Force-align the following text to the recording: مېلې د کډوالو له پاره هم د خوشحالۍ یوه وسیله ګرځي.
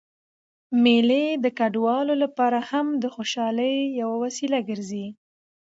مېلې 0.83 1.25
د 1.43 1.45
کډوالو 1.57 2.13
له 2.21 2.27
پاره 2.37 2.61
هم 2.69 2.87
د 3.03 3.05
خوشحالۍ 3.15 3.75
یوه 4.01 4.15
وسیله 4.23 4.59
ګرځي. 4.69 5.07